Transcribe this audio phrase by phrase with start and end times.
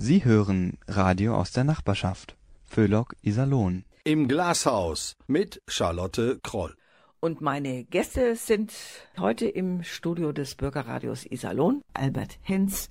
[0.00, 2.36] Sie hören Radio aus der Nachbarschaft.
[2.66, 3.84] Föhlock Iserlohn.
[4.04, 6.76] Im Glashaus mit Charlotte Kroll.
[7.18, 8.72] Und meine Gäste sind
[9.18, 12.90] heute im Studio des Bürgerradios Iserlohn, Albert Henz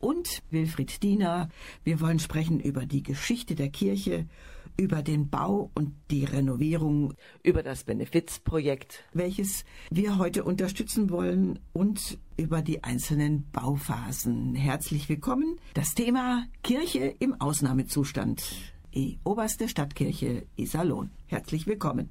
[0.00, 1.48] und Wilfried Diener.
[1.84, 4.26] Wir wollen sprechen über die Geschichte der Kirche,
[4.78, 12.18] über den Bau und die Renovierung, über das Benefizprojekt, welches wir heute unterstützen wollen und
[12.36, 14.54] über die einzelnen Bauphasen.
[14.54, 15.58] Herzlich willkommen.
[15.74, 18.42] Das Thema Kirche im Ausnahmezustand.
[18.94, 21.10] Die oberste Stadtkirche Iserlohn.
[21.26, 22.10] Herzlich willkommen.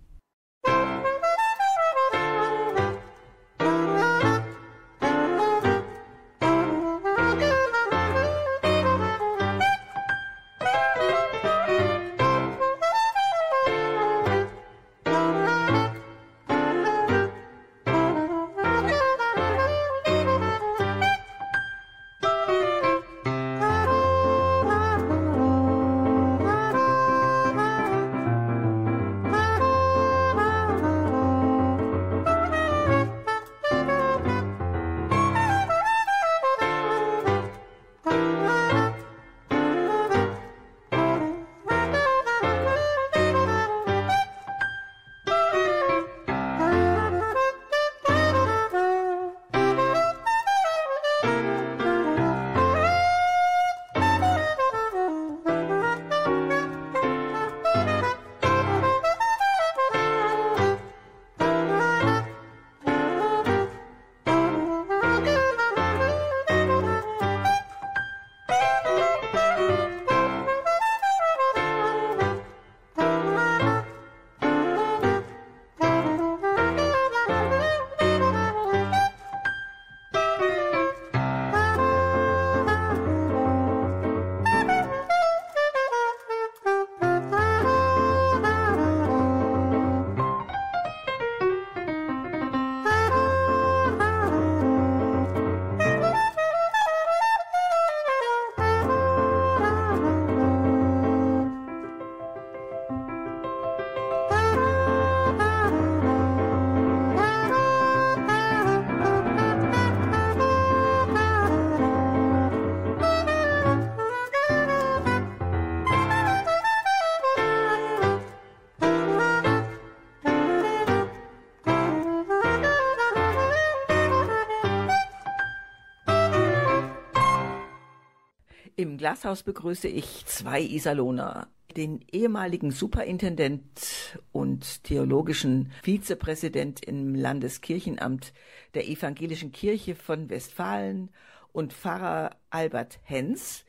[129.07, 131.47] Glashaus begrüße ich zwei Iserlohner.
[131.77, 138.33] Den ehemaligen Superintendent und theologischen Vizepräsident im Landeskirchenamt
[138.73, 141.09] der Evangelischen Kirche von Westfalen
[141.53, 143.63] und Pfarrer Albert Henz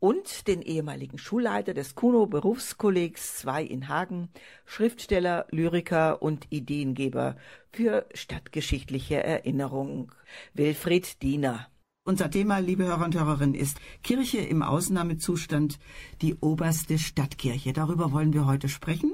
[0.00, 4.30] und den ehemaligen Schulleiter des Kuno Berufskollegs 2 in Hagen,
[4.64, 7.36] Schriftsteller, Lyriker und Ideengeber
[7.72, 10.12] für stadtgeschichtliche Erinnerung,
[10.54, 11.68] Wilfried Diener.
[12.08, 15.78] Unser Thema, liebe Hörer und Hörerinnen, ist Kirche im Ausnahmezustand,
[16.22, 17.74] die oberste Stadtkirche.
[17.74, 19.12] Darüber wollen wir heute sprechen.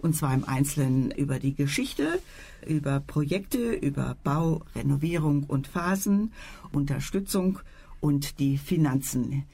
[0.00, 2.20] Und zwar im Einzelnen über die Geschichte,
[2.66, 6.34] über Projekte, über Bau, Renovierung und Phasen,
[6.70, 7.60] Unterstützung
[8.00, 9.46] und die Finanzen.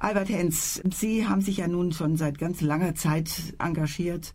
[0.00, 4.34] Albert Henz, Sie haben sich ja nun schon seit ganz langer Zeit engagiert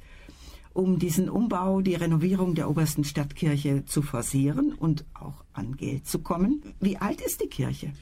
[0.74, 6.20] um diesen Umbau, die Renovierung der obersten Stadtkirche zu forcieren und auch an Geld zu
[6.20, 6.62] kommen.
[6.80, 7.94] Wie alt ist die Kirche?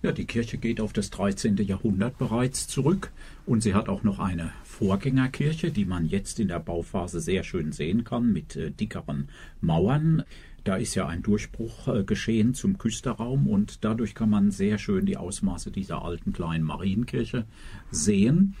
[0.00, 1.56] Ja, die Kirche geht auf das 13.
[1.56, 3.10] Jahrhundert bereits zurück
[3.46, 7.72] und sie hat auch noch eine Vorgängerkirche, die man jetzt in der Bauphase sehr schön
[7.72, 9.28] sehen kann mit äh, dickeren
[9.60, 10.22] Mauern.
[10.62, 15.04] Da ist ja ein Durchbruch äh, geschehen zum Küsterraum und dadurch kann man sehr schön
[15.04, 17.46] die Ausmaße dieser alten kleinen Marienkirche
[17.90, 18.54] sehen.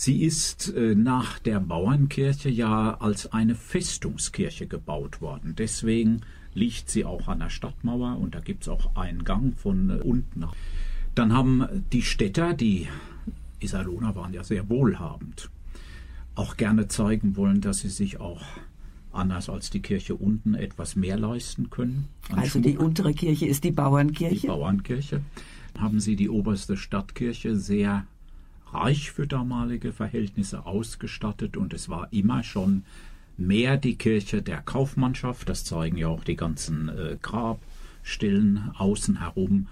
[0.00, 5.54] Sie ist äh, nach der Bauernkirche ja als eine Festungskirche gebaut worden.
[5.58, 6.22] Deswegen
[6.54, 10.00] liegt sie auch an der Stadtmauer und da gibt es auch einen Gang von äh,
[10.02, 10.54] unten nach.
[11.14, 12.88] Dann haben die Städter, die
[13.58, 15.50] Iserlohner waren ja sehr wohlhabend,
[16.34, 18.40] auch gerne zeigen wollen, dass sie sich auch
[19.12, 22.08] anders als die Kirche unten etwas mehr leisten können.
[22.30, 22.62] Also Schmuck.
[22.62, 24.40] die untere Kirche ist die Bauernkirche?
[24.40, 25.20] Die Bauernkirche.
[25.78, 28.06] Haben sie die oberste Stadtkirche sehr
[28.72, 32.84] reich für damalige Verhältnisse ausgestattet und es war immer schon
[33.36, 39.66] mehr die Kirche der Kaufmannschaft, das zeigen ja auch die ganzen äh, Grabstellen außen herum.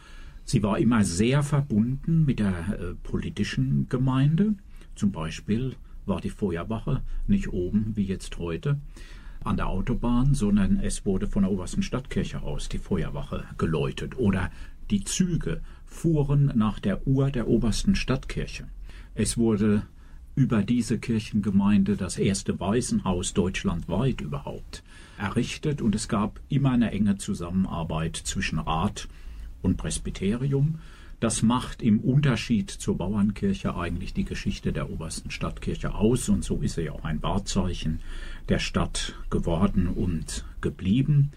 [0.45, 4.55] Sie war immer sehr verbunden mit der äh, politischen Gemeinde.
[4.95, 5.75] Zum Beispiel
[6.07, 8.81] war die Feuerwache nicht oben wie jetzt heute
[9.45, 14.19] an der Autobahn, sondern es wurde von der obersten Stadtkirche aus die Feuerwache geläutet.
[14.19, 14.51] Oder
[14.91, 18.69] Die Züge fuhren nach der Uhr der obersten Stadtkirche.
[19.21, 19.83] Es wurde
[20.37, 24.85] über diese Kirchengemeinde das erste Waisenhaus deutschlandweit überhaupt
[25.19, 29.09] errichtet und es gab immer eine enge Zusammenarbeit zwischen Rat
[29.61, 30.79] und Presbyterium.
[31.19, 36.59] Das macht im Unterschied zur Bauernkirche eigentlich die Geschichte der obersten Stadtkirche aus und so
[36.59, 37.99] ist sie auch ein Wahrzeichen
[38.49, 41.33] der Stadt geworden und geblieben.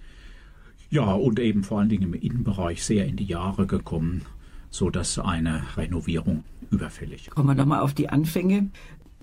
[0.92, 4.22] Ja, und eben vor allen Dingen im Innenbereich sehr in die Jahre gekommen,
[4.69, 7.30] so dass eine Renovierung überfällig.
[7.30, 8.70] Kommen wir nochmal auf die Anfänge.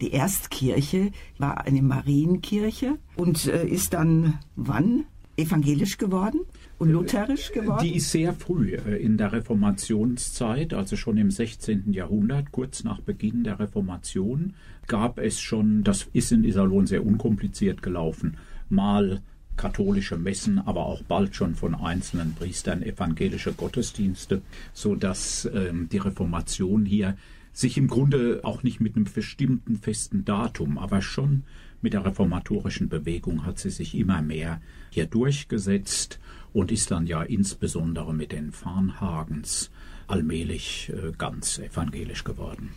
[0.00, 5.06] Die Erstkirche war eine Marienkirche und äh, ist dann wann
[5.36, 6.40] evangelisch geworden
[6.78, 7.82] und lutherisch geworden?
[7.82, 11.92] Die ist sehr früh äh, in der Reformationszeit, also schon im 16.
[11.92, 14.54] Jahrhundert, kurz nach Beginn der Reformation,
[14.86, 18.36] gab es schon, das ist in Iserlohn sehr unkompliziert gelaufen,
[18.68, 19.20] mal
[19.56, 24.42] katholische Messen, aber auch bald schon von einzelnen Priestern evangelische Gottesdienste,
[24.72, 27.16] so dass ähm, die Reformation hier
[27.52, 31.44] sich im Grunde auch nicht mit einem bestimmten festen Datum, aber schon
[31.80, 34.60] mit der reformatorischen Bewegung hat sie sich immer mehr
[34.90, 36.18] hier durchgesetzt
[36.52, 39.70] und ist dann ja insbesondere mit den Farnhagens
[40.06, 42.74] allmählich äh, ganz evangelisch geworden.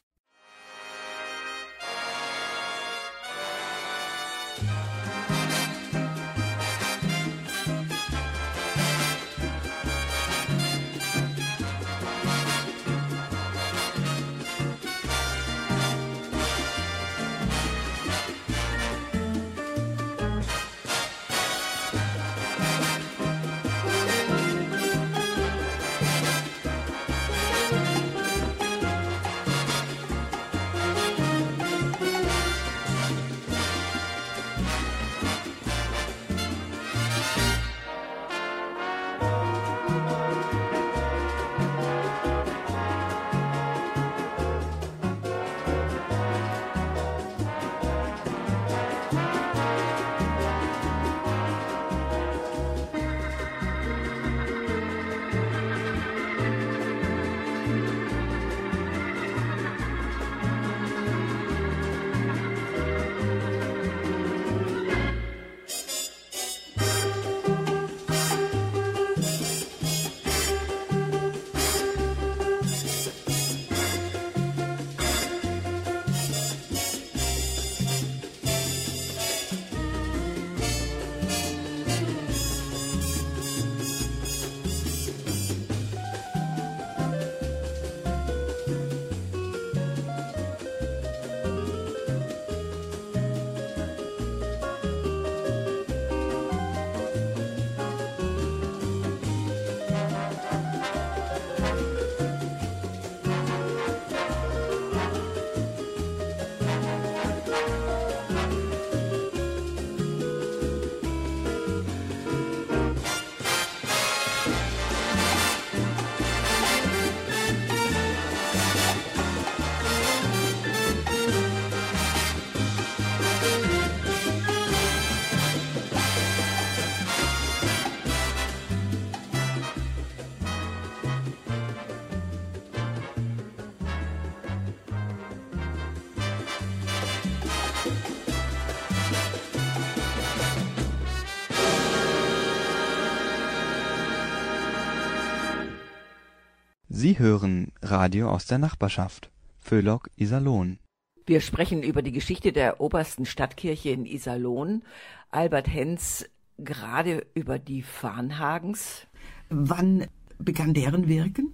[147.11, 149.31] Sie hören Radio aus der Nachbarschaft.
[149.59, 150.79] Föhlock Iserlohn.
[151.25, 154.83] Wir sprechen über die Geschichte der obersten Stadtkirche in Iserlohn.
[155.29, 159.07] Albert Henz gerade über die Farnhagens.
[159.49, 160.07] Wann
[160.39, 161.53] begann deren Wirken?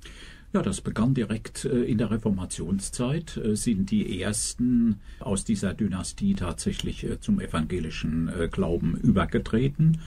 [0.54, 6.36] Ja, das begann direkt äh, in der Reformationszeit, äh, sind die ersten aus dieser Dynastie
[6.36, 10.02] tatsächlich äh, zum evangelischen Glauben übergetreten.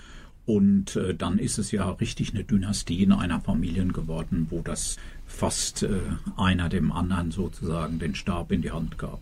[0.47, 4.97] Und dann ist es ja richtig eine Dynastie in einer Familie geworden, wo das
[5.31, 6.01] fast äh,
[6.37, 9.21] einer dem anderen sozusagen den Stab in die Hand gab.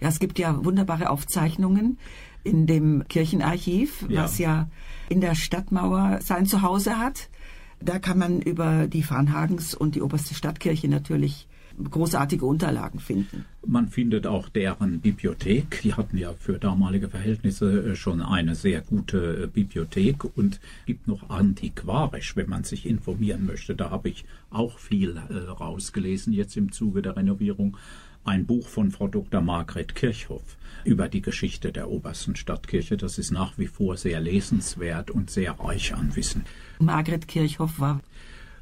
[0.00, 1.98] Ja, es gibt ja wunderbare Aufzeichnungen
[2.42, 4.24] in dem Kirchenarchiv, ja.
[4.24, 4.68] was ja
[5.08, 7.28] in der Stadtmauer sein Zuhause hat.
[7.80, 11.46] Da kann man über die Farnhagens und die oberste Stadtkirche natürlich
[11.84, 13.44] großartige Unterlagen finden.
[13.66, 15.80] Man findet auch deren Bibliothek.
[15.82, 21.06] Die hatten ja für damalige Verhältnisse äh, schon eine sehr gute äh, Bibliothek und gibt
[21.06, 23.74] noch antiquarisch, wenn man sich informieren möchte.
[23.74, 27.76] Da habe ich auch viel äh, rausgelesen jetzt im Zuge der Renovierung.
[28.24, 29.40] Ein Buch von Frau Dr.
[29.40, 32.96] Margret Kirchhoff über die Geschichte der obersten Stadtkirche.
[32.96, 36.44] Das ist nach wie vor sehr lesenswert und sehr reich an Wissen.
[36.78, 38.00] Margret Kirchhoff war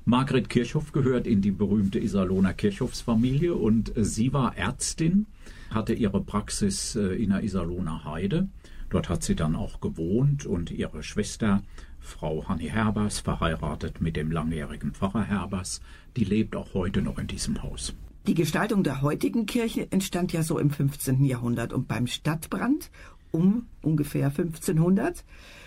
[0.08, 5.26] Margret Kirchhoff gehört in die berühmte Iserlohner Kirchhoffsfamilie und sie war Ärztin,
[5.68, 8.48] hatte ihre Praxis äh, in der Iserlohner Heide.
[8.88, 11.62] Dort hat sie dann auch gewohnt und ihre Schwester,
[12.00, 15.82] Frau Hanni Herbers, verheiratet mit dem langjährigen Pfarrer Herbers,
[16.16, 17.92] die lebt auch heute noch in diesem Haus.
[18.26, 21.22] Die Gestaltung der heutigen Kirche entstand ja so im 15.
[21.26, 22.90] Jahrhundert und beim Stadtbrand
[23.30, 25.22] um ungefähr 1500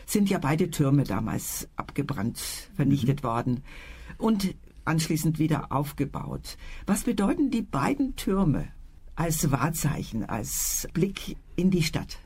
[0.07, 2.39] sind ja beide Türme damals abgebrannt,
[2.75, 3.27] vernichtet mhm.
[3.27, 3.63] worden
[4.21, 6.57] und anschließend wieder aufgebaut.
[6.85, 8.67] Was bedeuten die beiden Türme
[9.15, 12.19] als Wahrzeichen, als Blick in die Stadt?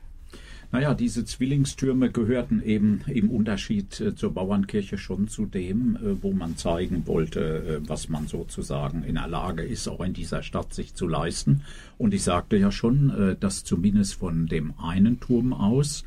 [0.72, 6.32] Naja, diese Zwillingstürme gehörten eben im Unterschied äh, zur Bauernkirche schon zu dem, äh, wo
[6.32, 10.74] man zeigen wollte, äh, was man sozusagen in der Lage ist, auch in dieser Stadt
[10.74, 11.62] sich zu leisten.
[11.98, 16.04] Und ich sagte ja schon, dass zumindest von dem einen Turm aus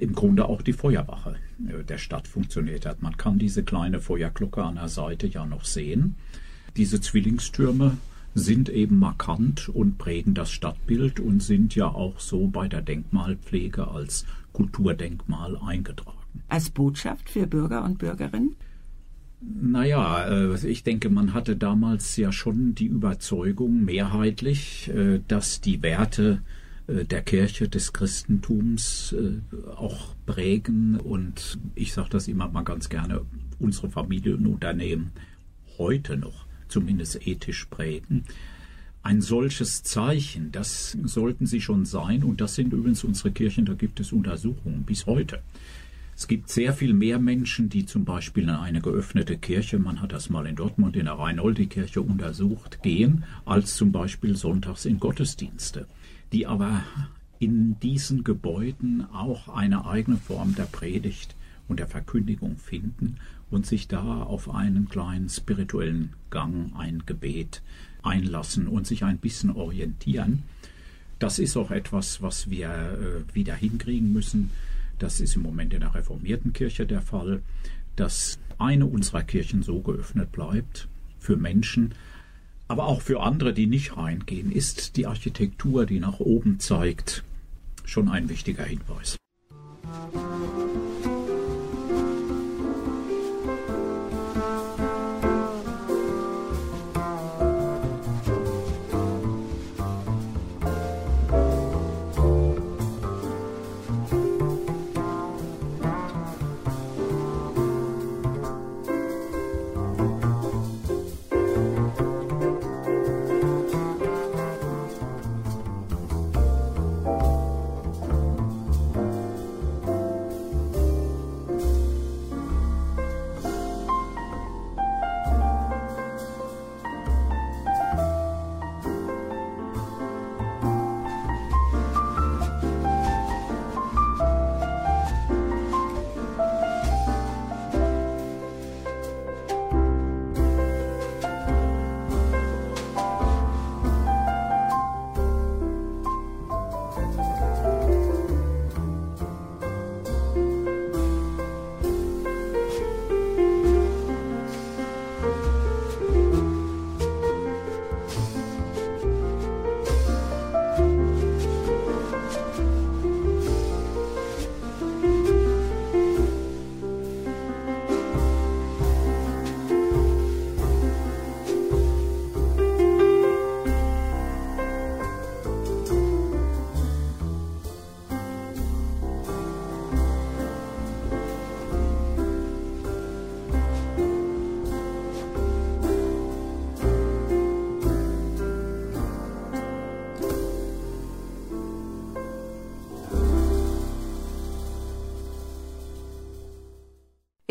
[0.00, 3.02] im Grunde auch die Feuerwache der Stadt funktioniert hat.
[3.02, 6.14] Man kann diese kleine Feuerglocke an der Seite ja noch sehen.
[6.76, 7.98] Diese Zwillingstürme
[8.34, 13.88] sind eben markant und prägen das Stadtbild und sind ja auch so bei der Denkmalpflege
[13.88, 16.18] als Kulturdenkmal eingetragen.
[16.48, 18.54] Als Botschaft für Bürger und Bürgerinnen?
[19.40, 25.82] Naja, äh, ich denke, man hatte damals ja schon die Überzeugung mehrheitlich, äh, dass die
[25.82, 29.14] Werte äh, der Kirche des Christentums
[29.76, 33.20] auch prägen und ich sage das immer mal ganz gerne,
[33.58, 35.10] unsere Familienunternehmen
[35.76, 38.24] heute noch zumindest ethisch prägen.
[39.02, 43.74] Ein solches Zeichen, das sollten sie schon sein, und das sind übrigens unsere Kirchen, da
[43.74, 45.40] gibt es Untersuchungen bis heute.
[46.16, 50.12] Es gibt sehr viel mehr Menschen, die zum Beispiel in eine geöffnete Kirche, man hat
[50.12, 55.86] das mal in Dortmund in der Reinoldi-Kirche untersucht, gehen, als zum Beispiel sonntags in Gottesdienste,
[56.32, 56.82] die aber
[57.38, 61.34] in diesen Gebäuden auch eine eigene Form der Predigt
[61.68, 63.16] und der Verkündigung finden
[63.50, 67.62] und sich da auf einen kleinen spirituellen Gang, ein Gebet
[68.02, 70.42] einlassen und sich ein bisschen orientieren.
[71.18, 74.50] Das ist auch etwas, was wir äh, wieder hinkriegen müssen.
[74.98, 77.42] Das ist im Moment in der reformierten Kirche der Fall,
[77.96, 81.94] dass eine unserer Kirchen so geöffnet bleibt für Menschen,
[82.68, 87.24] aber auch für andere, die nicht reingehen, ist die Architektur, die nach oben zeigt,
[87.84, 89.16] schon ein wichtiger Hinweis.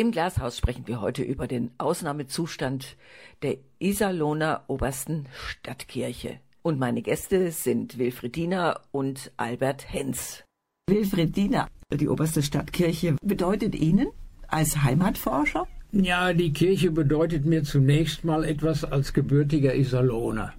[0.07, 2.95] Im Glashaus sprechen wir heute über den Ausnahmezustand
[3.41, 6.39] der Iserlohner Obersten Stadtkirche.
[6.61, 10.45] Und meine Gäste sind Wilfriedina und Albert Hens.
[10.89, 14.07] Wilfriedina, die Oberste Stadtkirche bedeutet Ihnen
[14.47, 15.67] als Heimatforscher?
[15.91, 20.53] Ja, die Kirche bedeutet mir zunächst mal etwas als gebürtiger Iserlohner.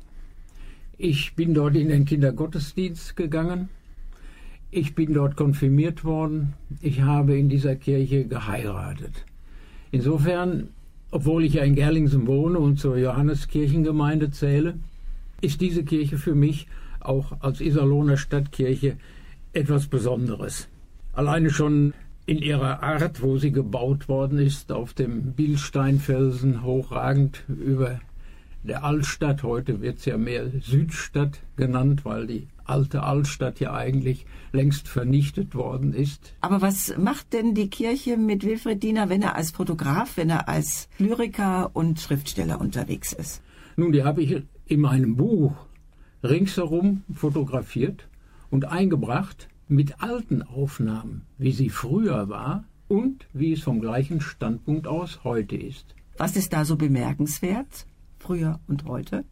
[0.99, 3.71] Ich bin dort in den Kindergottesdienst gegangen.
[4.71, 6.53] Ich bin dort konfirmiert worden.
[6.83, 9.25] Ich habe in dieser Kirche geheiratet.
[9.91, 10.69] Insofern,
[11.11, 14.75] obwohl ich ja in Gerlingsen wohne und zur Johanneskirchengemeinde zähle,
[15.41, 16.67] ist diese Kirche für mich
[17.01, 18.97] auch als Iserlohner Stadtkirche
[19.53, 20.69] etwas Besonderes.
[21.13, 21.95] Alleine schon
[22.27, 28.01] in ihrer Art, wo sie gebaut worden ist, auf dem Bilsteinfelsen hochragend über
[28.63, 29.43] der Altstadt.
[29.43, 35.55] Heute wird es ja mehr Südstadt genannt, weil die alte Altstadt ja eigentlich längst vernichtet
[35.55, 36.35] worden ist.
[36.41, 40.49] Aber was macht denn die Kirche mit Wilfried Diener, wenn er als Fotograf, wenn er
[40.49, 43.43] als Lyriker und Schriftsteller unterwegs ist?
[43.77, 45.53] Nun, die habe ich in meinem Buch
[46.23, 48.09] ringsherum fotografiert
[48.51, 54.87] und eingebracht mit alten Aufnahmen, wie sie früher war und wie es vom gleichen Standpunkt
[54.87, 55.95] aus heute ist.
[56.17, 57.87] Was ist da so bemerkenswert,
[58.19, 59.25] früher und heute?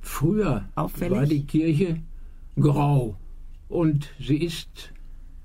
[0.00, 1.18] Früher Auffällig?
[1.18, 2.00] war die Kirche
[2.58, 3.16] grau
[3.68, 4.92] und sie ist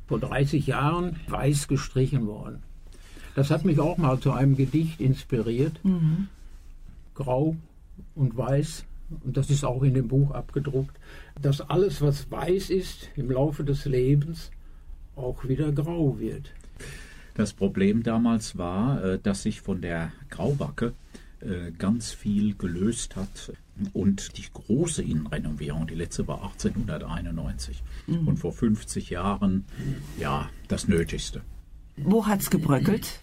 [0.08, 2.64] vor 30 Jahren weiß gestrichen worden.
[3.36, 5.80] Das hat mich auch mal zu einem Gedicht inspiriert.
[5.84, 6.28] Mhm.
[7.16, 7.56] Grau
[8.16, 8.86] und weiß,
[9.24, 10.98] und das ist auch in dem Buch abgedruckt,
[11.42, 14.52] dass alles, was weiß ist, im Laufe des Lebens
[15.16, 16.52] auch wieder grau wird.
[17.36, 21.11] Das Problem damals war, äh, dass sich von der Grauwacke äh,
[21.78, 23.54] ganz viel gelöst hat.
[23.94, 28.28] Und die große Innenrenovierung, die letzte war 1891 mhm.
[28.28, 29.66] und vor 50 Jahren,
[30.20, 31.42] ja, das Nötigste.
[31.98, 33.22] Wo hat es gebröckelt?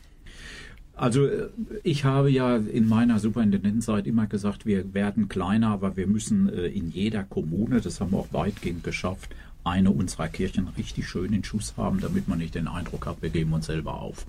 [0.99, 1.49] Also äh,
[1.85, 6.67] ich habe ja in meiner Superintendentenzeit immer gesagt, wir werden kleiner, aber wir müssen äh,
[6.67, 9.35] in jeder Kommune, das haben wir auch weitgehend geschafft,
[9.65, 13.31] eine unserer Kirchen richtig schön in Schuss haben, damit man nicht den Eindruck hat, wir
[13.31, 14.27] geben uns selber auf.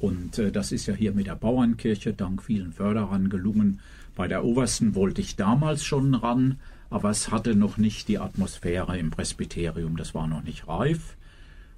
[0.00, 3.80] Und äh, das ist ja hier mit der Bauernkirche dank vielen Förderern gelungen.
[4.16, 8.98] Bei der obersten wollte ich damals schon ran, aber es hatte noch nicht die Atmosphäre
[8.98, 11.16] im Presbyterium, das war noch nicht reif.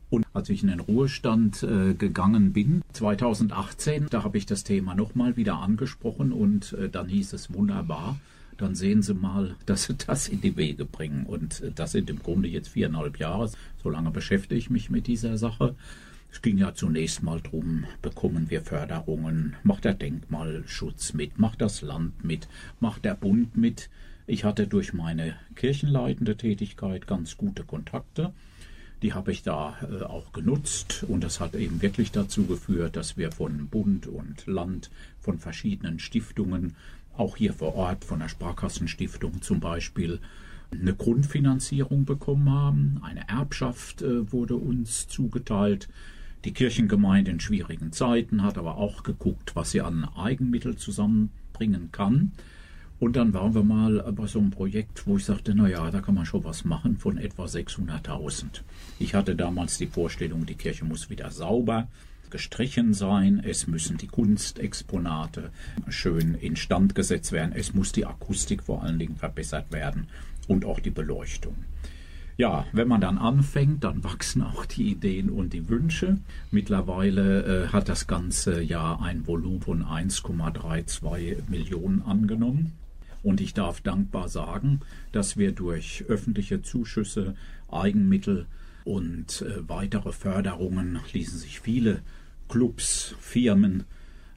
[0.08, 4.94] Und als ich in den Ruhestand äh, gegangen bin, 2018, da habe ich das Thema
[4.94, 8.18] nochmal wieder angesprochen und äh, dann hieß es wunderbar,
[8.58, 11.24] dann sehen Sie mal, dass Sie das in die Wege bringen.
[11.24, 13.50] Und äh, das sind im Grunde jetzt viereinhalb Jahre.
[13.82, 15.74] So lange beschäftige ich mich mit dieser Sache.
[16.32, 21.82] Es ging ja zunächst mal darum, bekommen wir Förderungen, macht der Denkmalschutz mit, macht das
[21.82, 22.48] Land mit,
[22.80, 23.90] macht der Bund mit.
[24.26, 28.32] Ich hatte durch meine kirchenleitende Tätigkeit ganz gute Kontakte
[29.02, 33.16] die habe ich da äh, auch genutzt und das hat eben wirklich dazu geführt, dass
[33.16, 36.76] wir von Bund und Land, von verschiedenen Stiftungen,
[37.16, 40.20] auch hier vor Ort von der Sparkassenstiftung zum Beispiel,
[40.70, 43.00] eine Grundfinanzierung bekommen haben.
[43.02, 45.88] Eine Erbschaft äh, wurde uns zugeteilt.
[46.44, 52.32] Die Kirchengemeinde in schwierigen Zeiten hat aber auch geguckt, was sie an Eigenmittel zusammenbringen kann.
[52.98, 56.14] Und dann waren wir mal bei so einem Projekt, wo ich sagte, naja, da kann
[56.14, 58.62] man schon was machen von etwa 600.000.
[58.98, 61.88] Ich hatte damals die Vorstellung, die Kirche muss wieder sauber
[62.30, 65.50] gestrichen sein, es müssen die Kunstexponate
[65.88, 70.08] schön instand gesetzt werden, es muss die Akustik vor allen Dingen verbessert werden
[70.48, 71.56] und auch die Beleuchtung.
[72.38, 76.18] Ja, wenn man dann anfängt, dann wachsen auch die Ideen und die Wünsche.
[76.50, 82.72] Mittlerweile äh, hat das ganze Jahr ein Volumen von 1,32 Millionen angenommen.
[83.22, 84.80] Und ich darf dankbar sagen,
[85.12, 87.34] dass wir durch öffentliche Zuschüsse,
[87.70, 88.46] Eigenmittel
[88.84, 92.00] und äh, weitere Förderungen ließen sich viele
[92.48, 93.84] Clubs, Firmen,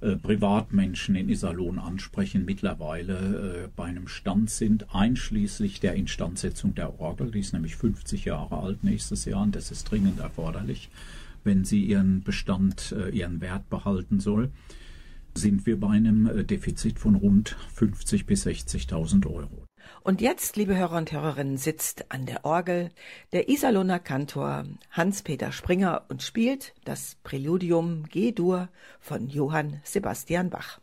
[0.05, 6.99] äh, Privatmenschen in Iserlohn ansprechen, mittlerweile äh, bei einem Stand sind, einschließlich der Instandsetzung der
[6.99, 7.31] Orgel.
[7.31, 10.89] Die ist nämlich 50 Jahre alt nächstes Jahr und das ist dringend erforderlich,
[11.43, 14.51] wenn sie ihren Bestand, äh, ihren Wert behalten soll
[15.37, 19.64] sind wir bei einem äh, Defizit von rund 50 bis 60.000 Euro.
[20.01, 22.91] Und jetzt, liebe Hörer und Hörerinnen, sitzt an der Orgel
[23.31, 28.69] der Iserlohner Kantor Hans-Peter Springer und spielt das Präludium G-Dur
[28.99, 30.79] von Johann Sebastian Bach.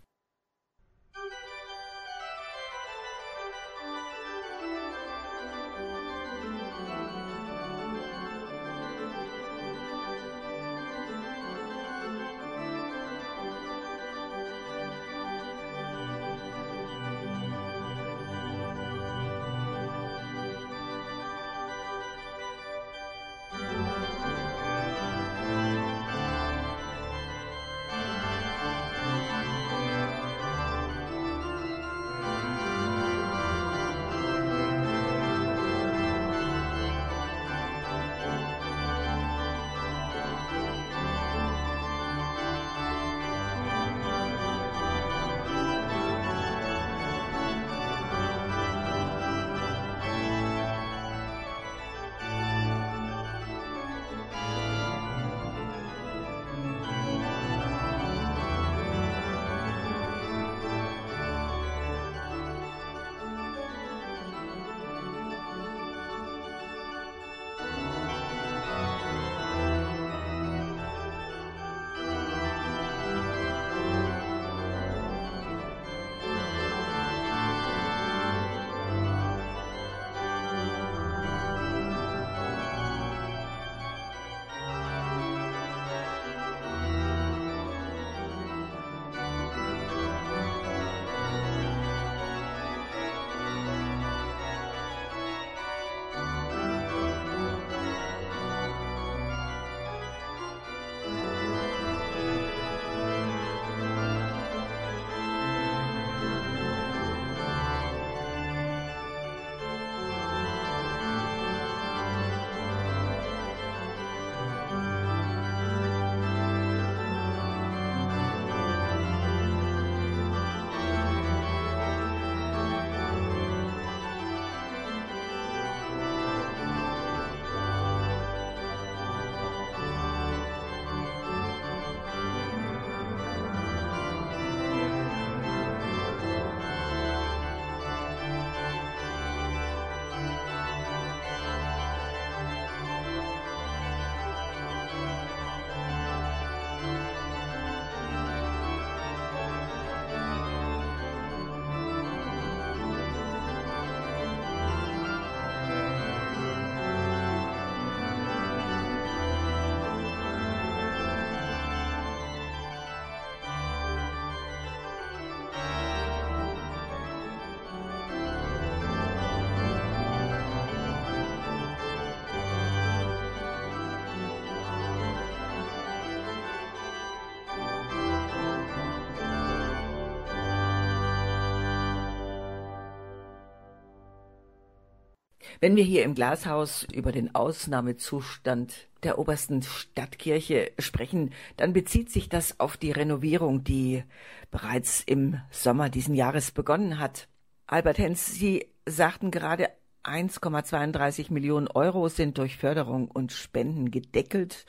[185.62, 192.29] Wenn wir hier im Glashaus über den Ausnahmezustand der obersten Stadtkirche sprechen, dann bezieht sich
[192.29, 194.03] das auf die Renovierung, die
[194.51, 197.29] bereits im Sommer diesen Jahres begonnen hat.
[197.68, 199.68] Albert Hens, Sie sagten gerade,
[200.03, 204.66] 1,32 Millionen Euro sind durch Förderung und Spenden gedeckelt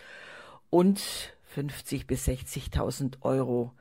[0.69, 1.01] und
[1.45, 3.71] 50 bis 60.000 Euro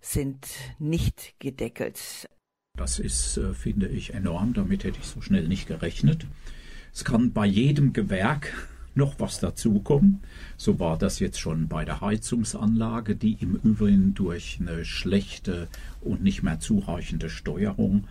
[0.00, 0.48] sind
[0.80, 2.26] nicht gedeckelt.
[2.76, 4.52] Das ist, äh, finde ich, enorm.
[4.54, 6.26] Damit hätte ich so schnell nicht gerechnet.
[6.92, 8.52] Es kann bei jedem Gewerk
[8.94, 10.20] noch was dazukommen.
[10.56, 15.68] So war das jetzt schon bei der Heizungsanlage, die im Übrigen durch eine schlechte
[16.00, 18.04] und nicht mehr zureichende Steuerung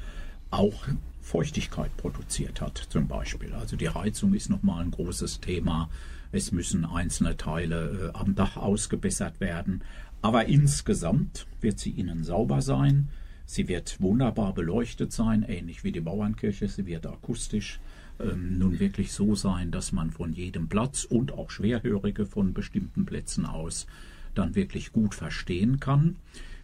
[0.52, 0.86] auch
[1.22, 3.54] Feuchtigkeit produziert hat, zum Beispiel.
[3.54, 5.90] Also die Heizung ist nochmal ein großes Thema.
[6.32, 9.82] Es müssen einzelne Teile äh, am Dach ausgebessert werden.
[10.22, 13.10] Aber insgesamt wird sie innen sauber sein.
[13.46, 16.68] Sie wird wunderbar beleuchtet sein, ähnlich wie die Bauernkirche.
[16.68, 17.80] Sie wird akustisch
[18.20, 23.06] ähm, nun wirklich so sein, dass man von jedem Platz und auch Schwerhörige von bestimmten
[23.06, 23.88] Plätzen aus
[24.34, 26.18] dann wirklich gut verstehen kann.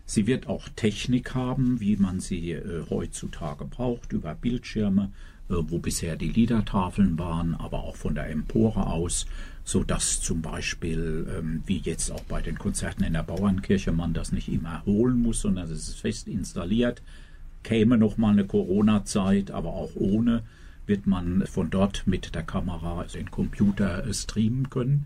[0.05, 5.11] Sie wird auch Technik haben, wie man sie äh, heutzutage braucht, über Bildschirme,
[5.49, 9.25] äh, wo bisher die Liedertafeln waren, aber auch von der Empore aus,
[9.63, 14.13] so dass zum Beispiel, ähm, wie jetzt auch bei den Konzerten in der Bauernkirche, man
[14.13, 17.01] das nicht immer holen muss, sondern es ist fest installiert.
[17.63, 20.43] Käme noch mal eine Corona-Zeit, aber auch ohne
[20.87, 25.05] wird man von dort mit der Kamera den Computer streamen können.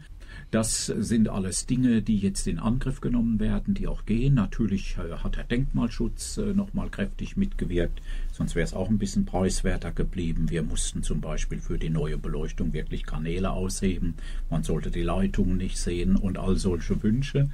[0.55, 4.35] Das sind alles Dinge, die jetzt in Angriff genommen werden, die auch gehen.
[4.35, 9.25] Natürlich äh, hat der Denkmalschutz äh, nochmal kräftig mitgewirkt, sonst wäre es auch ein bisschen
[9.25, 10.49] preiswerter geblieben.
[10.49, 14.13] Wir mussten zum Beispiel für die neue Beleuchtung wirklich Kanäle ausheben.
[14.49, 17.49] Man sollte die Leitungen nicht sehen und all solche Wünsche.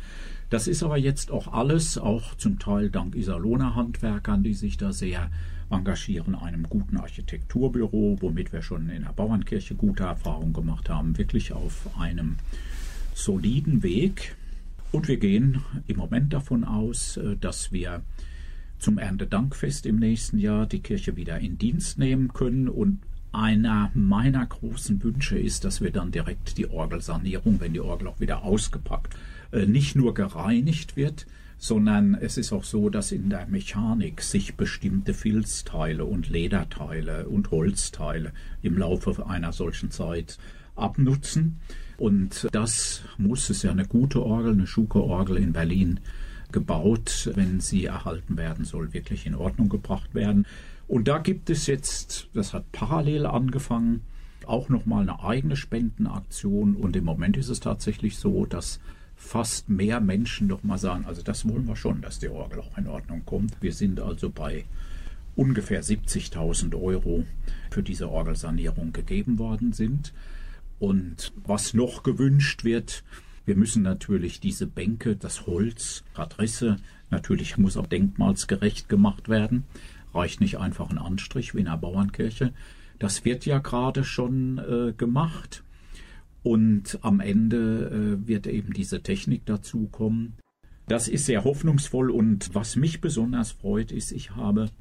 [0.52, 4.94] Das ist aber jetzt auch alles, auch zum Teil dank Iserlohner Handwerkern, die sich da
[4.94, 5.32] sehr
[5.72, 11.52] engagieren, einem guten Architekturbüro, womit wir schon in der Bauernkirche gute Erfahrungen gemacht haben, wirklich
[11.52, 12.36] auf einem
[13.14, 14.36] soliden Weg.
[14.92, 18.04] Und wir gehen im Moment davon aus, äh, dass wir
[18.80, 22.68] zum Erntedankfest im nächsten Jahr die Kirche wieder in Dienst nehmen können.
[22.68, 23.00] Und
[23.32, 28.20] einer meiner großen Wünsche ist, dass wir dann direkt die Orgelsanierung, wenn die Orgel auch
[28.20, 29.16] wieder ausgepackt,
[29.52, 31.26] äh, nicht nur gereinigt wird,
[31.58, 37.52] sondern es ist auch so, dass in der Mechanik sich bestimmte Filzteile und Lederteile und
[37.52, 40.40] Holzteile im Laufe einer solchen Zeit
[40.76, 41.60] abnutzen.
[41.98, 46.00] Und das muss, es ja eine gute Orgel, eine Schuke-Orgel in Berlin
[46.52, 50.46] gebaut, wenn sie erhalten werden soll, wirklich in Ordnung gebracht werden.
[50.88, 54.02] Und da gibt es jetzt, das hat parallel angefangen,
[54.46, 56.76] auch nochmal eine eigene Spendenaktion.
[56.76, 58.80] Und im Moment ist es tatsächlich so, dass
[59.16, 62.88] fast mehr Menschen nochmal sagen, also das wollen wir schon, dass die Orgel auch in
[62.88, 63.62] Ordnung kommt.
[63.62, 64.66] Wir sind also bei
[65.36, 67.26] ungefähr 70.000 Euro
[67.70, 70.12] für diese Orgelsanierung gegeben worden sind.
[70.82, 73.04] Und was noch gewünscht wird,
[73.46, 76.78] wir müssen natürlich diese Bänke, das Holz, Adresse,
[77.12, 79.66] natürlich muss auch denkmalsgerecht gemacht werden.
[80.12, 82.52] Reicht nicht einfach ein Anstrich wie in einer Bauernkirche.
[82.98, 85.64] Das wird ja gerade schon äh, gemacht.
[86.42, 90.34] Und am Ende äh, wird eben diese Technik dazukommen.
[90.88, 94.72] Das ist sehr hoffnungsvoll und was mich besonders freut, ist, ich habe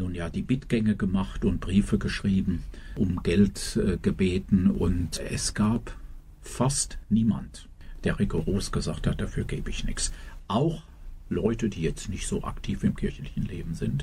[0.00, 2.64] nun ja die Bittgänge gemacht und Briefe geschrieben,
[2.96, 5.94] um Geld äh, gebeten und es gab
[6.40, 7.68] fast niemand,
[8.02, 10.12] der rigoros gesagt hat, dafür gebe ich nichts.
[10.48, 10.82] Auch
[11.28, 14.02] Leute, die jetzt nicht so aktiv im kirchlichen Leben sind.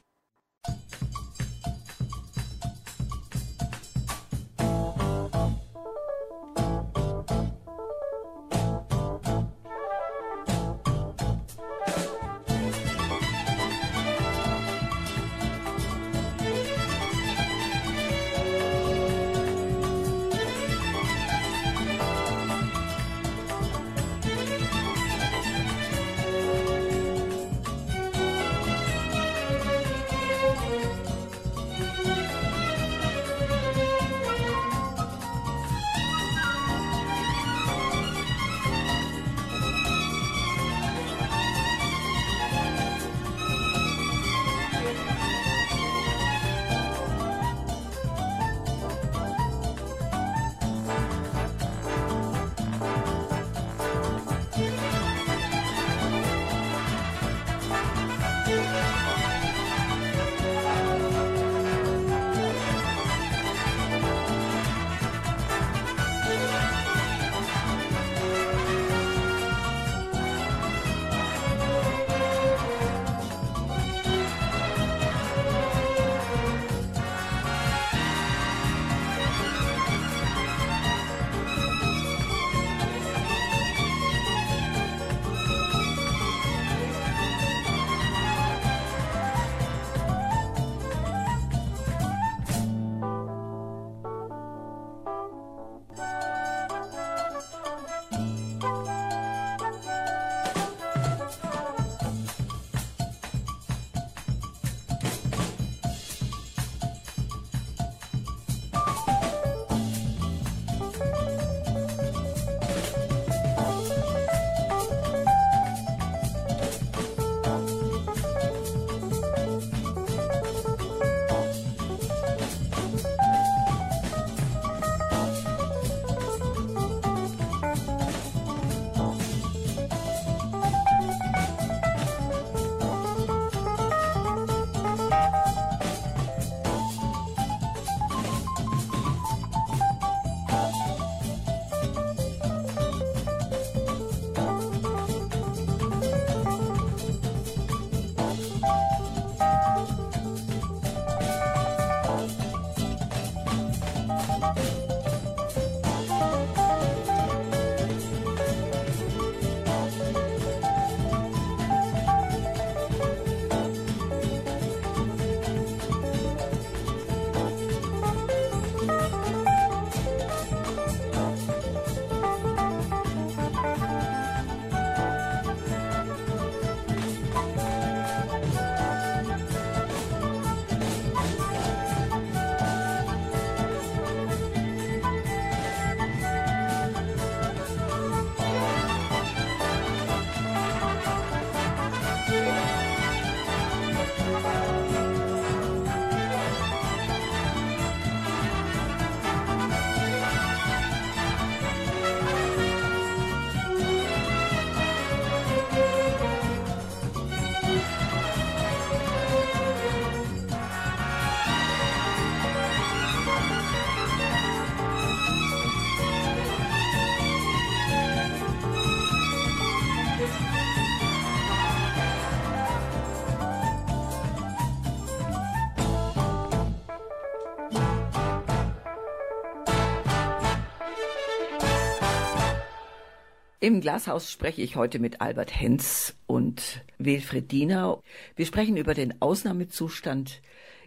[233.67, 238.01] Im Glashaus spreche ich heute mit Albert Henz und Wilfried Diener.
[238.37, 240.41] Wir sprechen über den Ausnahmezustand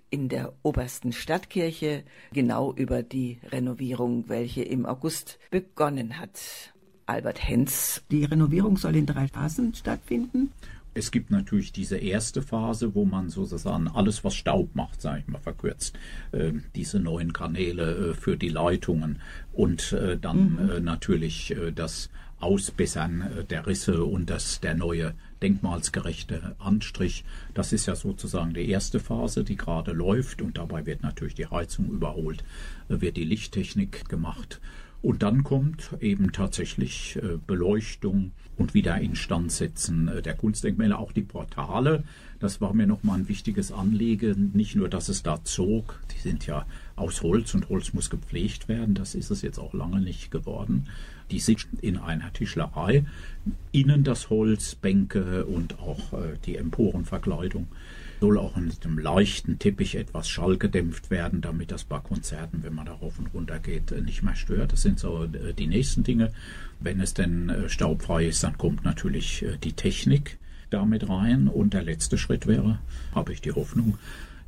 [0.08, 6.72] in der obersten Stadtkirche, genau über die Renovierung, welche im August begonnen hat.
[7.04, 8.02] Albert Henz.
[8.10, 10.50] Die Renovierung soll in drei Phasen stattfinden.
[10.92, 15.28] Es gibt natürlich diese erste Phase, wo man sozusagen alles, was Staub macht, sage ich
[15.28, 15.96] mal verkürzt,
[16.32, 19.20] äh, diese neuen Kanäle äh, für die Leitungen
[19.52, 20.70] und äh, dann mhm.
[20.70, 22.08] Äh, natürlich das
[22.40, 27.24] Ausbessern äh, der Risse und das der neue denkmalsgerechte Anstrich.
[27.54, 31.46] Das ist ja sozusagen die erste Phase, die gerade läuft und dabei wird natürlich die
[31.46, 32.44] Heizung überholt,
[32.88, 34.60] wird die Lichttechnik gemacht
[35.02, 42.04] und dann kommt eben tatsächlich äh, Beleuchtung und Wiederinstandsetzen äh, der Kunstdenkmäler, auch die Portale.
[42.40, 44.50] Das war mir nochmal ein wichtiges Anliegen.
[44.54, 48.66] Nicht nur, dass es da zog, die sind ja aus Holz und Holz muss gepflegt
[48.66, 48.94] werden.
[48.94, 50.88] Das ist es jetzt auch lange nicht geworden.
[51.30, 53.04] Die sind in einer Tischlerei.
[53.72, 57.68] Innen das Holz, Bänke und auch äh, die Emporenverkleidung
[58.20, 62.86] soll auch mit einem leichten Teppich etwas schallgedämpft werden, damit das bei Konzerten, wenn man
[62.86, 64.72] da rauf und runter geht, äh, nicht mehr stört.
[64.72, 66.32] Das sind so äh, die nächsten Dinge.
[66.80, 70.38] Wenn es denn äh, staubfrei ist, dann kommt natürlich die Technik
[70.70, 71.48] damit rein.
[71.48, 72.78] Und der letzte Schritt wäre,
[73.14, 73.98] habe ich die Hoffnung,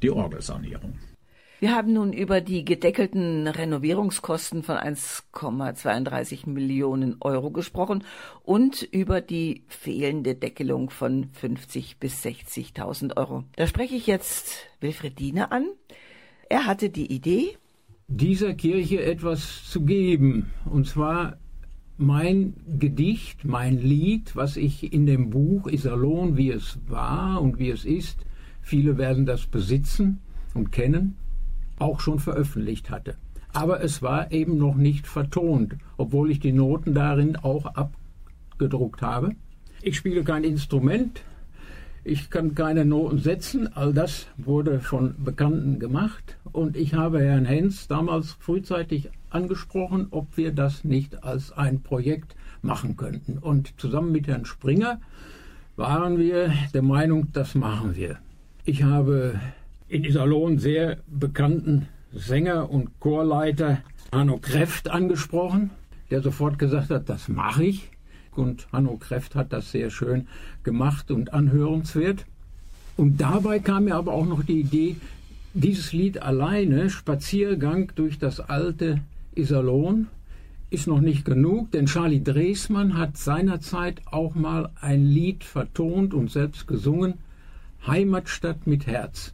[0.02, 0.94] die Orgelsanierung.
[1.62, 8.02] Wir haben nun über die gedeckelten Renovierungskosten von 1,32 Millionen Euro gesprochen
[8.42, 13.44] und über die fehlende Deckelung von 50 bis 60.000 Euro.
[13.54, 15.68] Da spreche ich jetzt Wilfried Diener an.
[16.48, 17.56] Er hatte die Idee,
[18.08, 20.50] dieser Kirche etwas zu geben.
[20.64, 21.38] Und zwar
[21.98, 27.70] mein Gedicht, mein Lied, was ich in dem Buch Iserlohn, wie es war und wie
[27.70, 28.24] es ist,
[28.60, 30.20] viele werden das besitzen
[30.54, 31.16] und kennen,
[31.78, 33.16] auch schon veröffentlicht hatte.
[33.52, 39.34] Aber es war eben noch nicht vertont, obwohl ich die Noten darin auch abgedruckt habe.
[39.82, 41.22] Ich spiele kein Instrument,
[42.04, 47.44] ich kann keine Noten setzen, all das wurde von Bekannten gemacht und ich habe Herrn
[47.44, 53.38] Hens damals frühzeitig angesprochen, ob wir das nicht als ein Projekt machen könnten.
[53.38, 55.00] Und zusammen mit Herrn Springer
[55.76, 58.18] waren wir der Meinung, das machen wir.
[58.64, 59.40] Ich habe
[59.88, 63.78] in Iserlohn sehr bekannten Sänger und Chorleiter
[64.12, 65.70] Hanno Kreft angesprochen,
[66.10, 67.90] der sofort gesagt hat, das mache ich.
[68.34, 70.26] Und Hanno Kreft hat das sehr schön
[70.62, 72.24] gemacht und anhörenswert.
[72.96, 74.96] Und dabei kam mir aber auch noch die Idee,
[75.54, 79.00] dieses Lied alleine, Spaziergang durch das alte
[79.34, 80.08] Iserlohn,
[80.70, 86.30] ist noch nicht genug, denn Charlie Dresmann hat seinerzeit auch mal ein Lied vertont und
[86.30, 87.14] selbst gesungen,
[87.86, 89.32] Heimatstadt mit Herz.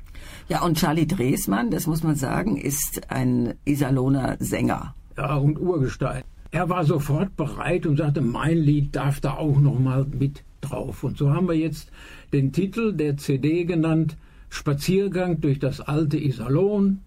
[0.49, 4.95] Ja, und Charlie Dresmann, das muss man sagen, ist ein Iserlohner Sänger.
[5.17, 6.25] Ja, und Urgestein.
[6.51, 11.05] Er war sofort bereit und sagte, mein Lied darf da auch noch mal mit drauf.
[11.05, 11.91] Und so haben wir jetzt
[12.33, 14.17] den Titel der CD genannt,
[14.49, 17.03] Spaziergang durch das alte Iserlohn,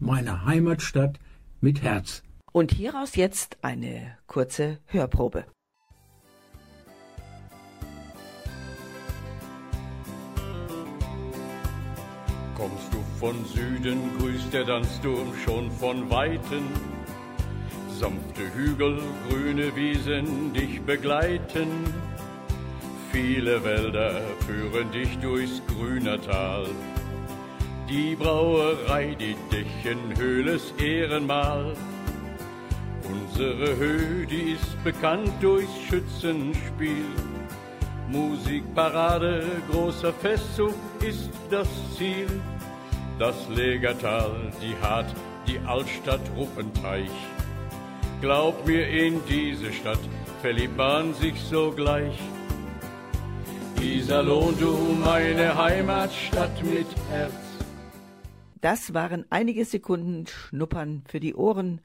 [0.00, 1.20] meine Heimatstadt
[1.60, 2.22] mit Herz.
[2.52, 5.44] Und hieraus jetzt eine kurze Hörprobe.
[12.56, 16.95] Kommst du von Süden, grüßt der Dannsturm schon von Weiten.
[17.98, 21.68] Sanfte Hügel, grüne Wiesen dich begleiten.
[23.10, 26.66] Viele Wälder führen dich durchs grüne Tal.
[27.88, 31.72] Die Brauerei, die Dächenhöhles Ehrenmal.
[33.08, 37.06] Unsere Höhe, die ist bekannt durchs Schützenspiel.
[38.10, 42.28] Musikparade, großer Festzug ist das Ziel.
[43.18, 45.14] Das Legertal, die Hart,
[45.46, 47.10] die Altstadt Ruppenteich.
[48.20, 49.98] Glaub mir, in diese Stadt
[50.40, 52.18] verliebt man sich sogleich.
[53.80, 54.72] Iserlohn, du
[55.04, 57.34] meine Heimatstadt mit Herz.
[58.62, 61.82] Das waren einige Sekunden Schnuppern für die Ohren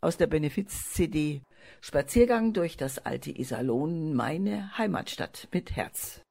[0.00, 1.42] aus der Benefiz-CD
[1.80, 6.22] Spaziergang durch das alte Iserlohn, meine Heimatstadt mit Herz.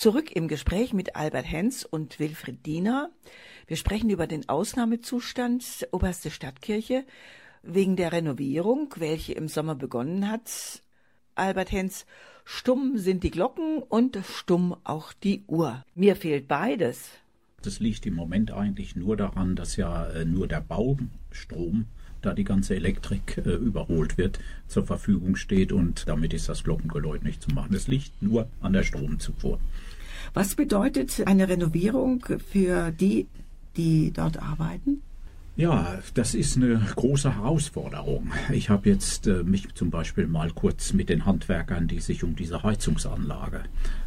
[0.00, 3.10] Zurück im Gespräch mit Albert Henz und Wilfried Diener.
[3.66, 7.04] Wir sprechen über den Ausnahmezustand Oberste Stadtkirche
[7.62, 10.82] wegen der Renovierung, welche im Sommer begonnen hat.
[11.34, 12.06] Albert Henz,
[12.46, 15.84] stumm sind die Glocken und stumm auch die Uhr.
[15.94, 17.10] Mir fehlt beides.
[17.60, 21.84] Das liegt im Moment eigentlich nur daran, dass ja äh, nur der Baustrom
[22.22, 27.22] da die ganze Elektrik äh, überholt wird, zur Verfügung steht und damit ist das Glockengeläut
[27.22, 27.74] nicht zu machen.
[27.74, 29.58] Es liegt nur an der Stromzufuhr.
[30.32, 33.26] Was bedeutet eine Renovierung für die,
[33.76, 35.02] die dort arbeiten?
[35.56, 38.32] Ja, das ist eine große Herausforderung.
[38.52, 42.34] Ich habe jetzt äh, mich zum Beispiel mal kurz mit den Handwerkern, die sich um
[42.34, 43.64] diese Heizungsanlage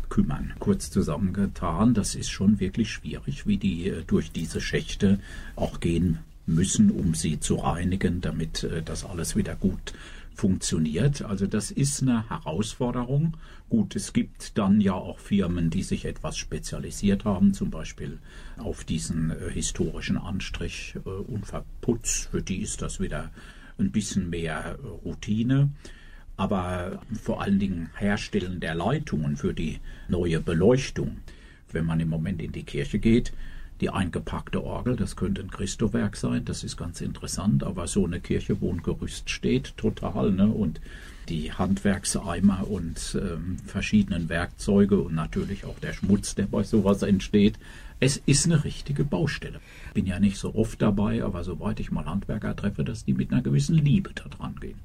[0.09, 1.93] kümmern, kurz zusammengetan.
[1.93, 5.19] Das ist schon wirklich schwierig, wie die äh, durch diese Schächte
[5.55, 9.93] auch gehen müssen, um sie zu reinigen, damit äh, das alles wieder gut
[10.36, 11.21] funktioniert.
[11.23, 13.38] Also das ist eine Herausforderung.
[13.69, 18.19] Gut, es gibt dann ja auch Firmen, die sich etwas spezialisiert haben, zum Beispiel
[18.57, 22.29] auf diesen äh, historischen Anstrich äh, und Verputz.
[22.31, 23.31] Für die ist das wieder
[23.77, 25.69] ein bisschen mehr äh, Routine.
[26.36, 31.17] Aber vor allen Dingen Herstellen der Leitungen für die neue Beleuchtung.
[31.71, 33.34] Wenn man im Moment in die Kirche geht,
[33.82, 38.19] die eingepackte Orgel, das könnte ein Christowerk sein, das ist ganz interessant, aber so eine
[38.19, 40.47] Kirche, wo ein Gerüst steht, total, ne?
[40.47, 40.80] Und
[41.30, 47.57] die Handwerkseimer und ähm, verschiedenen Werkzeuge und natürlich auch der Schmutz, der bei sowas entsteht.
[47.99, 49.61] Es ist eine richtige Baustelle.
[49.93, 53.32] Bin ja nicht so oft dabei, aber soweit ich mal Handwerker treffe, dass die mit
[53.32, 54.80] einer gewissen Liebe da dran gehen.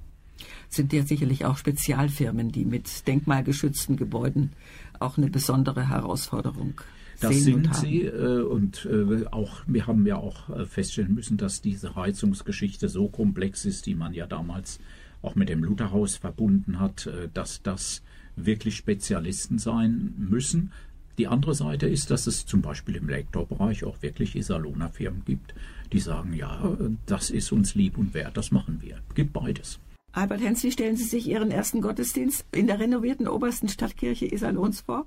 [0.68, 4.53] Sind ja sicherlich auch Spezialfirmen, die mit denkmalgeschützten Gebäuden
[5.01, 6.80] auch eine besondere Herausforderung
[7.20, 11.60] das sind sie äh, und äh, auch wir haben ja auch äh, feststellen müssen, dass
[11.60, 14.78] diese Heizungsgeschichte so komplex ist, die man ja damals
[15.22, 18.02] auch mit dem Lutherhaus verbunden hat, äh, dass das
[18.36, 20.72] wirklich Spezialisten sein müssen.
[21.18, 25.54] Die andere Seite ist, dass es zum Beispiel im Lektorbereich auch wirklich Iserlohner Firmen gibt,
[25.92, 29.00] die sagen, ja, das ist uns lieb und wert, das machen wir.
[29.16, 29.80] Gibt beides.
[30.12, 34.82] Albert Hens, wie stellen Sie sich Ihren ersten Gottesdienst in der renovierten obersten Stadtkirche Iserlohns
[34.82, 35.06] vor?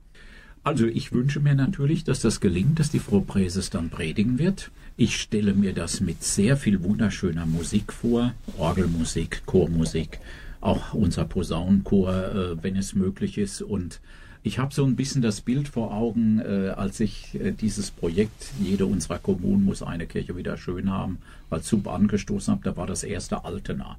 [0.64, 4.70] Also ich wünsche mir natürlich, dass das gelingt, dass die Frau Präses dann predigen wird.
[4.96, 10.20] Ich stelle mir das mit sehr viel wunderschöner Musik vor, Orgelmusik, Chormusik,
[10.60, 13.64] auch unser Posaunenchor, äh, wenn es möglich ist.
[13.64, 14.02] Und
[14.44, 18.52] ich habe so ein bisschen das Bild vor Augen, äh, als ich äh, dieses Projekt,
[18.60, 21.18] jede unserer Kommunen muss eine Kirche wieder schön haben,
[21.50, 23.98] als Sub angestoßen habe, da war das erste Altena.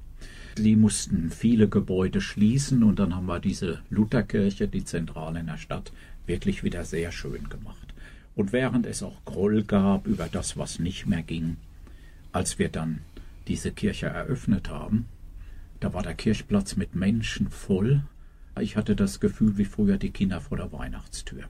[0.57, 5.57] Die mussten viele Gebäude schließen und dann haben wir diese Lutherkirche, die Zentrale in der
[5.57, 5.91] Stadt,
[6.25, 7.93] wirklich wieder sehr schön gemacht.
[8.35, 11.57] Und während es auch Groll gab über das, was nicht mehr ging,
[12.31, 13.01] als wir dann
[13.47, 15.05] diese Kirche eröffnet haben,
[15.79, 18.01] da war der Kirchplatz mit Menschen voll.
[18.59, 21.43] Ich hatte das Gefühl wie früher die Kinder vor der Weihnachtstür.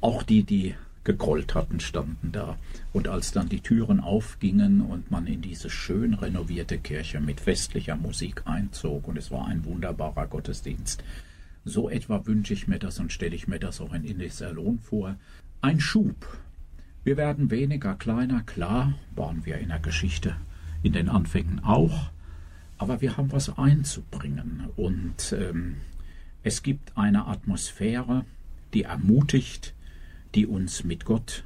[0.00, 2.58] Auch die, die gegrollt hatten, standen da.
[2.92, 7.96] Und als dann die Türen aufgingen und man in diese schön renovierte Kirche mit festlicher
[7.96, 11.02] Musik einzog, und es war ein wunderbarer Gottesdienst,
[11.68, 15.16] so etwa wünsche ich mir das und stelle ich mir das auch in Indisalon vor.
[15.60, 16.38] Ein Schub.
[17.04, 20.36] Wir werden weniger, kleiner, klar, waren wir in der Geschichte
[20.82, 22.10] in den Anfängen auch,
[22.76, 24.68] aber wir haben was einzubringen.
[24.76, 25.76] Und ähm,
[26.42, 28.24] es gibt eine Atmosphäre,
[28.74, 29.74] die ermutigt,
[30.34, 31.42] die uns mit Gott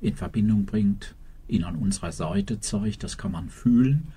[0.00, 1.14] in Verbindung bringt,
[1.48, 4.08] ihn an unserer Seite zeigt, das kann man fühlen.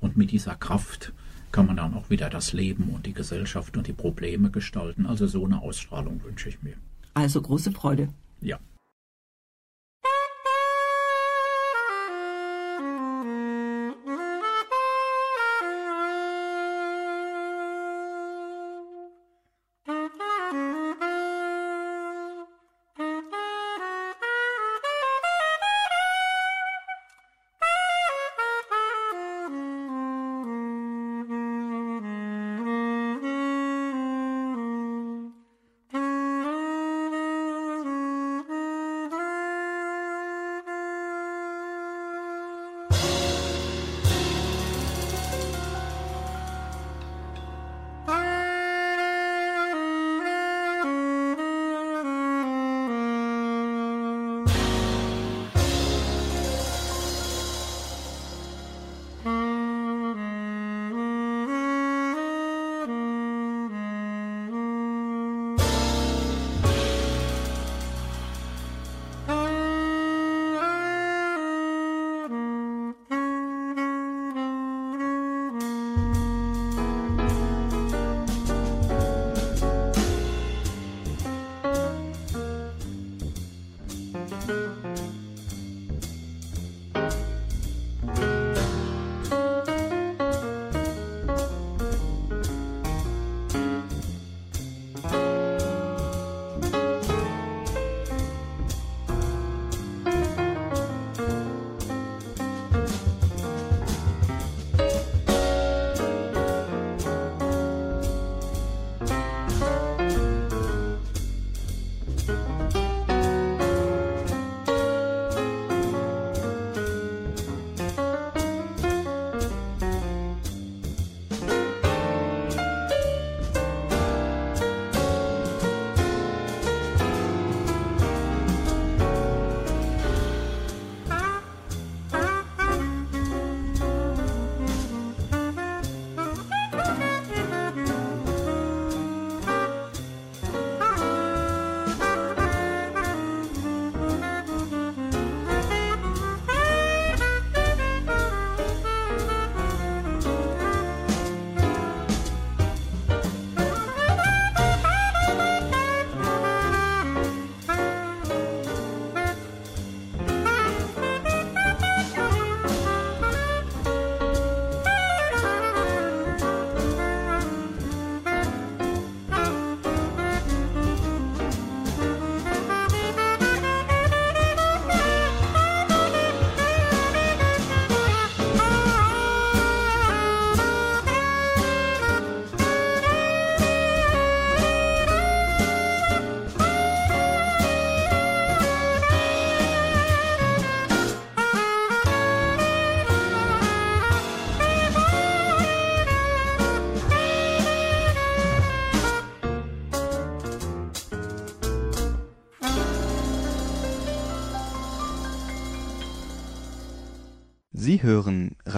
[0.00, 1.12] Und mit dieser Kraft
[1.54, 5.06] kann man dann auch wieder das Leben und die Gesellschaft und die Probleme gestalten.
[5.06, 6.74] Also so eine Ausstrahlung wünsche ich mir.
[7.14, 8.08] Also große Freude.
[8.40, 8.58] Ja.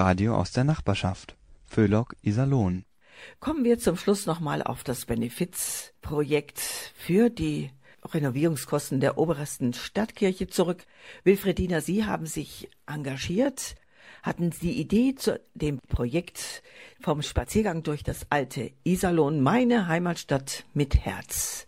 [0.06, 1.36] Radio aus der Nachbarschaft.
[1.64, 2.84] Föhlock Iserlohn.
[3.40, 6.60] Kommen wir zum Schluss nochmal auf das Benefizprojekt
[6.94, 7.72] für die
[8.04, 10.86] Renovierungskosten der obersten Stadtkirche zurück.
[11.24, 13.74] Wilfredina, Sie haben sich engagiert,
[14.22, 16.62] hatten die Idee zu dem Projekt
[17.00, 21.66] vom Spaziergang durch das alte Iserlohn, meine Heimatstadt mit Herz.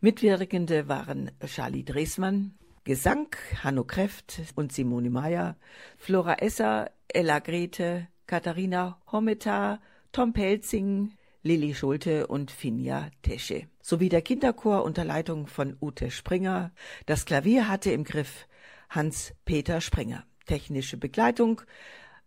[0.00, 5.56] Mitwirkende waren Charlie Dresmann, Gesang Hanno Kreft und Simone Meyer,
[5.96, 9.80] Flora Esser, Ella Grete, Katharina Hometar,
[10.12, 13.68] Tom Pelzing, Lilly Schulte und Finja Tesche.
[13.80, 16.72] Sowie der Kinderchor unter Leitung von Ute Springer.
[17.06, 18.46] Das Klavier hatte im Griff
[18.90, 20.24] Hans-Peter Springer.
[20.46, 21.62] Technische Begleitung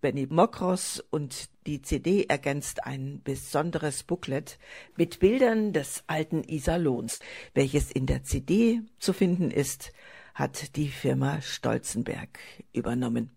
[0.01, 4.57] Benny Mokros und die CD ergänzt ein besonderes Booklet
[4.97, 7.19] mit Bildern des alten Iserlohns,
[7.53, 9.93] welches in der CD zu finden ist,
[10.33, 12.39] hat die Firma Stolzenberg
[12.73, 13.29] übernommen.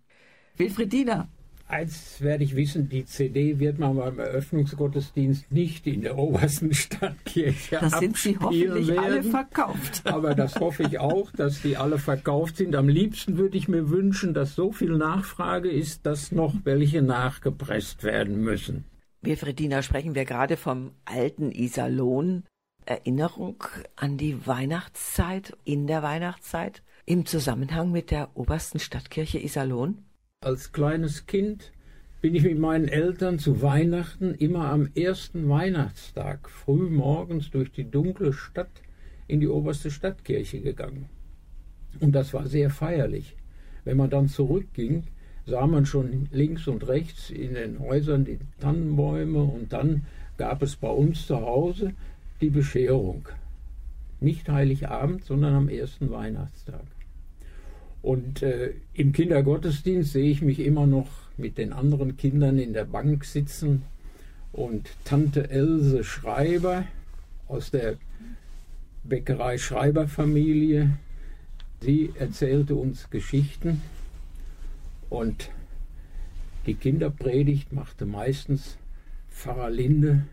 [0.56, 1.28] Wilfriedina,
[1.66, 7.78] Eins werde ich wissen, die CD wird man beim Eröffnungsgottesdienst nicht in der obersten Stadtkirche
[7.80, 8.98] Da sind sie hoffentlich werden.
[8.98, 10.02] alle verkauft.
[10.04, 12.76] Aber das hoffe ich auch, dass die alle verkauft sind.
[12.76, 18.04] Am liebsten würde ich mir wünschen, dass so viel Nachfrage ist, dass noch welche nachgepresst
[18.04, 18.84] werden müssen.
[19.22, 22.44] Wilfriedina, sprechen wir gerade vom alten Iserlohn.
[22.84, 23.64] Erinnerung
[23.96, 30.04] an die Weihnachtszeit, in der Weihnachtszeit, im Zusammenhang mit der obersten Stadtkirche Iserlohn?
[30.44, 31.72] Als kleines Kind
[32.20, 37.90] bin ich mit meinen Eltern zu Weihnachten immer am ersten Weihnachtstag früh morgens durch die
[37.90, 38.82] dunkle Stadt
[39.26, 41.08] in die oberste Stadtkirche gegangen.
[41.98, 43.36] Und das war sehr feierlich.
[43.84, 45.04] Wenn man dann zurückging,
[45.46, 50.04] sah man schon links und rechts in den Häusern die Tannenbäume und dann
[50.36, 51.94] gab es bei uns zu Hause
[52.42, 53.30] die Bescherung.
[54.20, 56.84] Nicht Heiligabend, sondern am ersten Weihnachtstag.
[58.04, 62.84] Und äh, im Kindergottesdienst sehe ich mich immer noch mit den anderen Kindern in der
[62.84, 63.80] Bank sitzen
[64.52, 66.84] und Tante Else Schreiber
[67.48, 67.96] aus der
[69.04, 70.98] Bäckerei Schreiberfamilie,
[71.80, 73.80] sie erzählte uns Geschichten
[75.08, 75.48] und
[76.66, 78.76] die Kinderpredigt machte meistens
[79.30, 80.26] Pfarrer Linde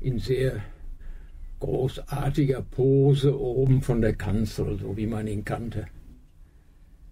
[0.00, 0.64] in sehr
[1.60, 5.86] großartiger Pose oben von der Kanzel, so wie man ihn kannte.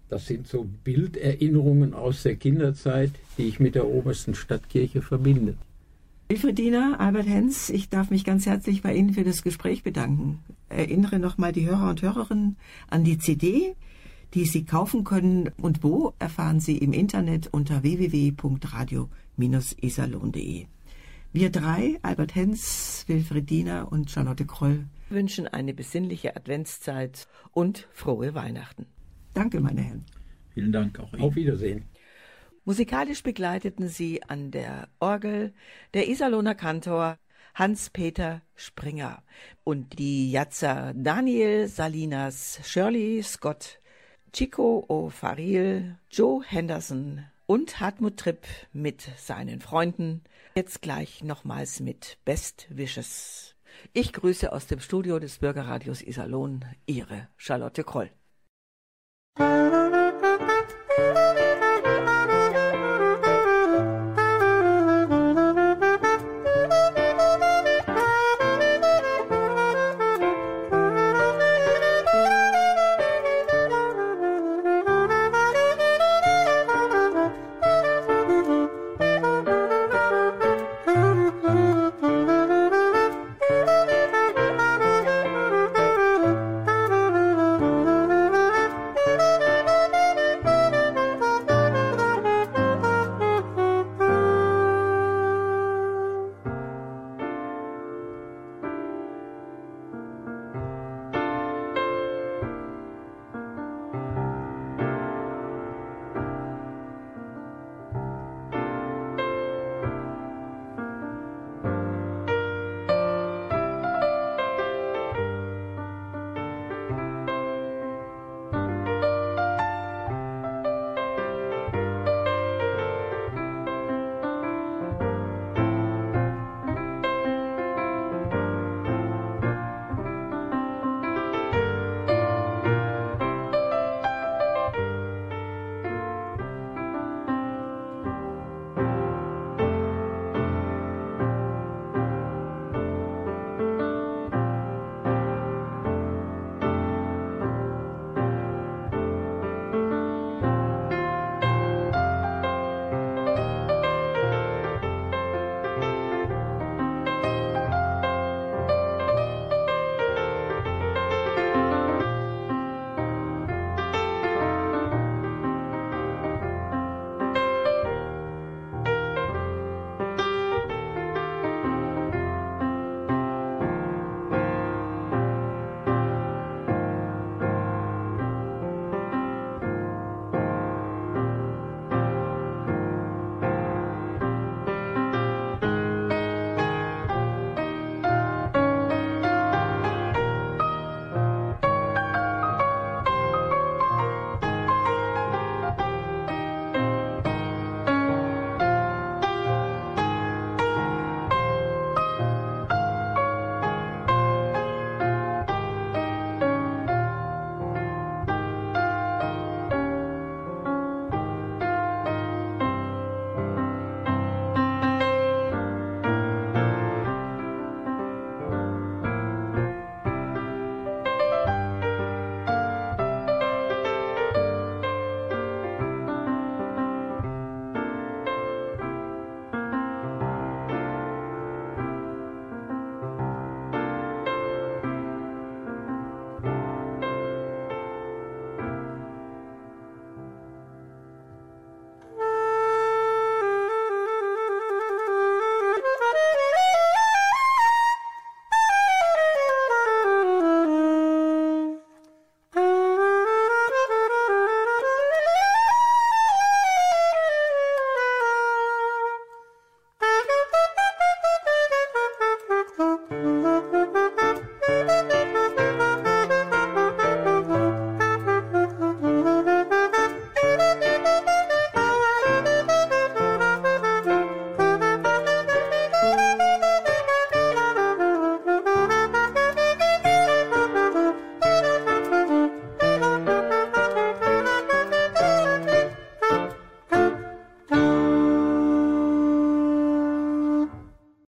[0.09, 5.55] Das sind so Bilderinnerungen aus der Kinderzeit, die ich mit der obersten Stadtkirche verbinde.
[6.29, 10.39] Wilfriedina, Albert Hens, ich darf mich ganz herzlich bei Ihnen für das Gespräch bedanken.
[10.69, 12.57] Erinnere nochmal die Hörer und Hörerinnen
[12.89, 13.75] an die CD,
[14.33, 20.65] die Sie kaufen können und wo erfahren Sie im Internet unter www.radio-isalon.de.
[21.31, 28.85] Wir drei, Albert Hens, Wilfriedina und Charlotte Kroll, wünschen eine besinnliche Adventszeit und frohe Weihnachten.
[29.37, 30.03] Danke, meine Herren.
[30.55, 31.21] Vielen Dank auch Ihnen.
[31.21, 31.85] Auf Wiedersehen.
[32.65, 35.53] Musikalisch begleiteten sie an der Orgel
[35.93, 37.19] der Iserlohner Kantor
[37.53, 39.21] Hans-Peter Springer
[39.63, 43.79] und die Jatzer Daniel Salinas, Shirley Scott,
[44.33, 50.23] Chico O'Farrill, Joe Henderson und Hartmut Tripp mit seinen Freunden.
[50.55, 53.55] Jetzt gleich nochmals mit Best Wishes.
[53.93, 58.09] Ich grüße aus dem Studio des Bürgerradios Iserlohn Ihre Charlotte Kroll.
[59.39, 59.86] 了。